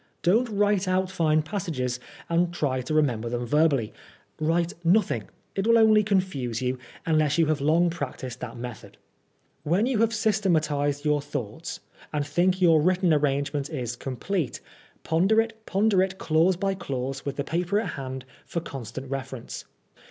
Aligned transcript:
Don't 0.23 0.49
write 0.49 0.87
out 0.87 1.11
fine 1.11 1.43
passages 1.43 1.99
and 2.27 2.51
try 2.51 2.81
to 2.81 2.93
remember 2.95 3.29
them 3.29 3.45
verbally. 3.45 3.93
Write 4.39 4.73
nothing; 4.83 5.29
it 5.55 5.67
will 5.67 5.77
only 5.77 6.01
confuse 6.03 6.59
you, 6.59 6.79
unless 7.05 7.37
you 7.37 7.45
have 7.45 7.61
long 7.61 7.91
practised 7.91 8.39
that 8.39 8.57
method. 8.57 8.97
When 9.61 9.85
you 9.85 9.99
have 9.99 10.09
syste 10.09 10.37
AT 10.39 10.41
THE 10.41 10.49
OU) 10.49 10.53
BAILEY. 10.53 10.89
81 10.89 10.91
matised 10.91 11.03
yonr 11.03 11.23
thoughts, 11.23 11.79
and 12.11 12.25
think 12.25 12.59
your 12.59 12.81
written 12.81 13.11
arra^nge 13.11 13.53
ment 13.53 13.69
is 13.69 13.95
complete, 13.95 14.59
ponder 15.03 15.39
it 15.39 16.17
clause 16.17 16.55
by 16.55 16.73
clause 16.73 17.23
with 17.23 17.35
tiie 17.37 17.45
paper 17.45 17.79
at 17.79 17.89
hand 17.91 18.25
for 18.47 18.59
constant 18.59 19.07
reference. 19.07 19.65